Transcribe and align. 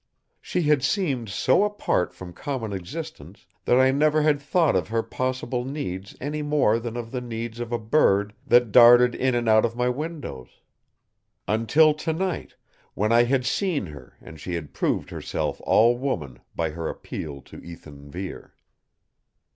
She 0.41 0.63
had 0.63 0.81
seemed 0.83 1.29
so 1.29 1.63
apart 1.63 2.11
from 2.11 2.33
common 2.33 2.73
existence 2.73 3.45
that 3.65 3.79
I 3.79 3.91
never 3.91 4.23
had 4.23 4.41
thought 4.41 4.75
of 4.75 4.87
her 4.87 5.03
possible 5.03 5.63
needs 5.63 6.15
any 6.19 6.41
more 6.41 6.79
than 6.79 6.97
of 6.97 7.11
the 7.11 7.21
needs 7.21 7.59
of 7.59 7.71
a 7.71 7.77
bird 7.77 8.33
that 8.47 8.71
darted 8.71 9.13
in 9.13 9.35
and 9.35 9.47
out 9.47 9.63
of 9.63 9.75
my 9.75 9.89
windows. 9.89 10.59
Until 11.47 11.93
tonight, 11.93 12.55
when 12.95 13.11
I 13.11 13.25
had 13.25 13.45
seen 13.45 13.85
her 13.85 14.17
and 14.19 14.39
she 14.39 14.55
had 14.55 14.73
proved 14.73 15.11
herself 15.11 15.61
all 15.65 15.95
woman 15.95 16.39
by 16.55 16.71
her 16.71 16.89
appeal 16.89 17.39
to 17.41 17.57
Ethan 17.63 18.09
Vere. 18.09 18.55